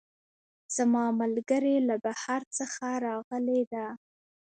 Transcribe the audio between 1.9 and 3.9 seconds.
بهر څخه راغلی ده